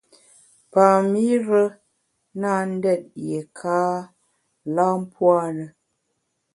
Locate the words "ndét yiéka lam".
2.73-4.99